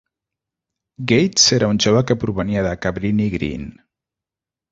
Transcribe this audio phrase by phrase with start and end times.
[1.11, 3.69] Gates era un jove que provenia de Cabrini-Green.